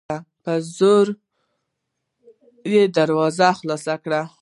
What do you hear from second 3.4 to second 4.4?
خلاصه کړه